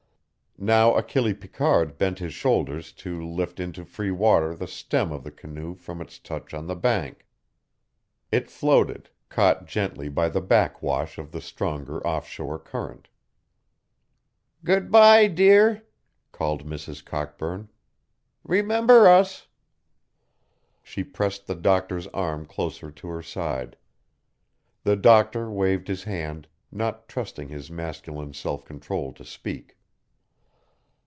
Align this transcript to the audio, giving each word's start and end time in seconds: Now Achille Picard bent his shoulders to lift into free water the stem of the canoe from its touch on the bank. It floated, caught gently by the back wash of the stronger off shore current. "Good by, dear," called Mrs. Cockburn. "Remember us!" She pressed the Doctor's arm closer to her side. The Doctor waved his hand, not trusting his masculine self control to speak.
Now 0.63 0.95
Achille 0.95 1.33
Picard 1.33 1.97
bent 1.97 2.19
his 2.19 2.35
shoulders 2.35 2.91
to 2.91 3.25
lift 3.25 3.59
into 3.59 3.83
free 3.83 4.11
water 4.11 4.53
the 4.53 4.67
stem 4.67 5.11
of 5.11 5.23
the 5.23 5.31
canoe 5.31 5.73
from 5.73 5.99
its 6.01 6.19
touch 6.19 6.53
on 6.53 6.67
the 6.67 6.75
bank. 6.75 7.25
It 8.31 8.47
floated, 8.51 9.09
caught 9.27 9.65
gently 9.65 10.07
by 10.07 10.29
the 10.29 10.41
back 10.41 10.79
wash 10.83 11.17
of 11.17 11.31
the 11.31 11.41
stronger 11.41 12.05
off 12.05 12.27
shore 12.27 12.59
current. 12.59 13.07
"Good 14.63 14.91
by, 14.91 15.25
dear," 15.29 15.81
called 16.31 16.63
Mrs. 16.63 17.03
Cockburn. 17.03 17.69
"Remember 18.43 19.07
us!" 19.07 19.47
She 20.83 21.03
pressed 21.03 21.47
the 21.47 21.55
Doctor's 21.55 22.05
arm 22.09 22.45
closer 22.45 22.91
to 22.91 23.07
her 23.07 23.23
side. 23.23 23.77
The 24.83 24.95
Doctor 24.95 25.49
waved 25.49 25.87
his 25.87 26.03
hand, 26.03 26.47
not 26.71 27.07
trusting 27.09 27.47
his 27.49 27.71
masculine 27.71 28.33
self 28.33 28.63
control 28.63 29.11
to 29.13 29.25
speak. 29.25 29.77